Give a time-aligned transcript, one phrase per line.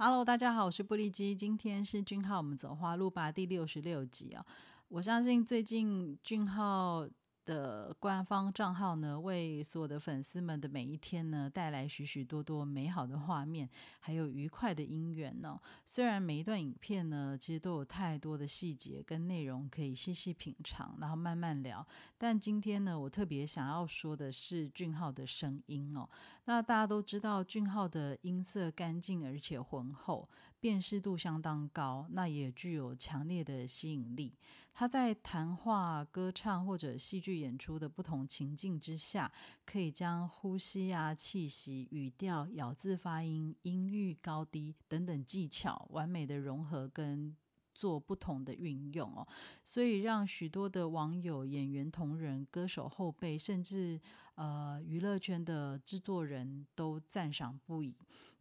[0.00, 4.46] Hello，大家好，我是布利基，今天是俊浩，我们走花路吧第六十六集啊。
[4.86, 7.04] 我相信最近俊浩。
[7.48, 13.66] 的官方账号呢，为所有的粉丝们的每一天呢，带来许许多多美好的画面，
[14.00, 15.58] 还有愉快的姻缘呢。
[15.86, 21.84] 虽然每一段影片呢，其实都有太多的细节跟内容可以细细品尝，然后慢慢聊。
[22.18, 26.06] 但今天呢，我特别想要说的是俊浩的声音哦。
[26.44, 30.28] 那大家都知道，俊浩的音色干净而且浑厚，
[30.60, 34.34] 辨识度相当高，那也具有强烈的吸引力。
[34.74, 37.38] 他在谈话、歌唱或者戏剧。
[37.38, 39.30] 演出的不同情境之下，
[39.64, 47.36] 可以将呼吸啊、气息、语调、咬字发音、音域高低等等技巧完美的融合跟。
[47.78, 49.24] 做不同的运用哦，
[49.64, 54.00] 所以让许多的网友、演员同仁、歌手后辈，甚至
[54.34, 57.94] 呃娱乐圈的制作人都赞赏不已。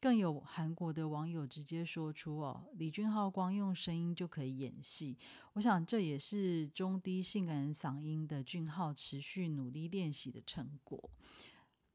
[0.00, 5.16] 更有韩国的网友直接说出：“哦，李俊浩光用声音就可以演戏。”
[5.54, 11.10] 我想这也是中低性感嗓音的俊浩持续努力练习的成果。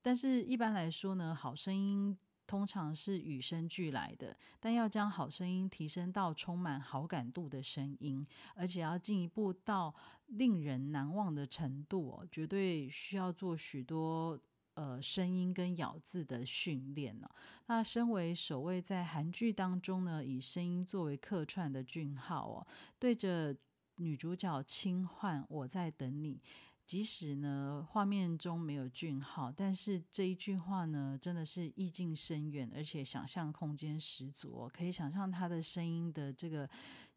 [0.01, 2.17] 但是，一般来说呢，好声音。
[2.49, 8.25] 通常是与生俱来的，但要将好声音提升到充满好感度的声音，
[8.55, 9.93] 而且要进一步到
[10.25, 14.39] 令人难忘的程度哦，绝对需要做许多
[14.73, 17.29] 呃声音跟咬字的训练呢。
[17.67, 23.55] 那身为首位在韩剧当中呢以声音作为客串的俊浩哦，对着
[23.97, 26.41] 女主角轻唤我在等你。
[26.89, 34.67] 即使呢，画面中没有俊浩，但是这一句话呢，真的是意境深远，而且想象空间十足。
[34.73, 36.67] 可以想象他的声音的这个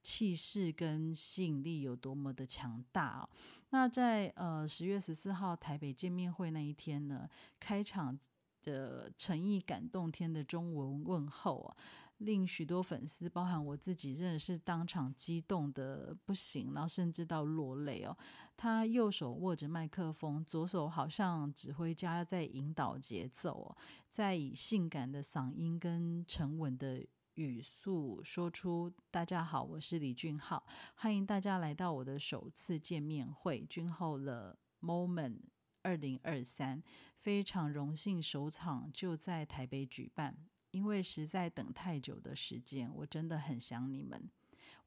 [0.03, 3.29] 气势跟吸引力有多么的强大哦。
[3.71, 7.27] 那在呃十月十四号台北见面会那一天呢，
[7.59, 8.19] 开场。
[8.65, 11.77] 的诚意感动天的中文问候啊，
[12.25, 18.17] 令许多粉丝，包含我自己，真的是当场激动的不行，然后甚至到落泪哦。
[18.57, 23.77] 他右手握着麦克风，左手好像指挥家在引导节奏哦，
[24.09, 27.05] 在以性感的嗓音跟沉稳的
[27.35, 30.65] 语速说出：“大家好，我是李俊浩，
[30.95, 35.41] 欢迎大家来到我的首次见面会，君后了 moment。”
[35.85, 36.81] 二零二三，
[37.19, 40.37] 非常荣幸首场就在台北举办，
[40.73, 44.29] 因为实在等太久的时间，我真的很想你们。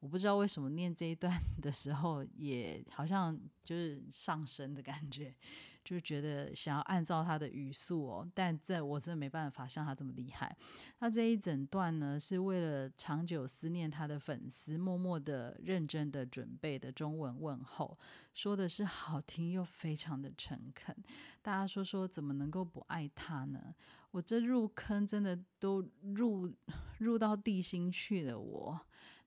[0.00, 5.34] 我不知道为什么念这一段 的时候，也好像就是上升的感觉，
[5.82, 10.54] 就觉得想要按照他的语速哦，但这我真的没办法像他这么厉害。
[11.00, 17.98] 他这一整段呢，是为了长久思念他的粉丝，默默的、认真的准备的中文问候，
[18.34, 20.94] 说的是好听又非常的诚恳。
[21.40, 23.74] 大家说说，怎么能够不爱他呢？
[24.10, 26.52] 我这入坑真的都入
[26.98, 28.38] 入到地心去了。
[28.38, 28.80] 我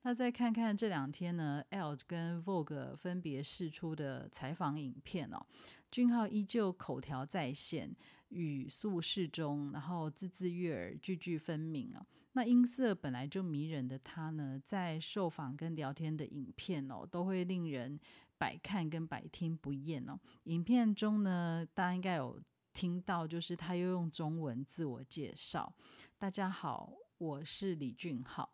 [0.04, 5.46] 那再看看这两天呢，L 跟 Vogue 分别释出的采访影片哦，
[5.92, 7.96] 俊浩依旧口条在线，
[8.30, 12.06] 语速适中，然后字字悦耳，句句分明啊。
[12.34, 18.00] 那音色本来就迷人的他呢，在受访跟聊天的影片哦，都会令人
[18.38, 20.20] 百看跟百听不厌哦。
[20.46, 22.42] 影片中呢，大家应该有。
[22.72, 25.74] 听到就是他又用中文自我介绍，
[26.18, 28.50] 大家好，我是李俊浩。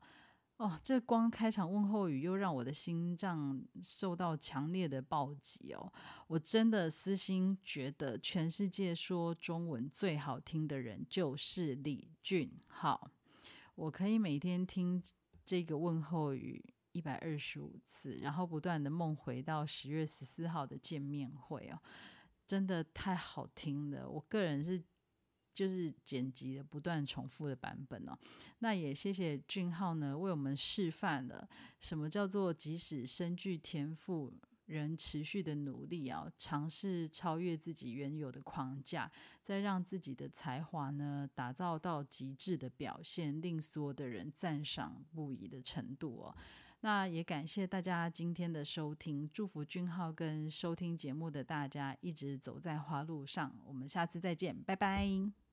[0.58, 5.92] 哦，这光开场问候语又让我的心脏受到强烈的暴击哦！
[6.28, 13.12] 我真的私心觉得，全世界说中文最好听的人就是李俊浩。
[13.76, 15.04] 我可以每天听
[15.44, 21.78] 这个问候语一百二十五次，然后不断的梦回到十月十四号的见面会哦。
[22.48, 24.82] 真的太好听了，我个人是
[25.56, 28.16] 就是剪辑的不断重复的版本哦。
[28.60, 31.50] 那也谢谢俊浩呢，为我们示范了
[31.80, 34.32] 什么叫做即使身具天赋，
[34.66, 39.10] 仍持续的努力啊，尝试超越自己原有的框架，
[39.42, 46.36] 再让自己的才华呢打造到极致的表现，令所有的人赞赏不已的程度哦。
[46.82, 53.56] 那也感谢大家今天的收听，祝福俊浩跟收听节目的大家一直走在花路上。
[53.66, 55.45] 我们下次再见，拜拜。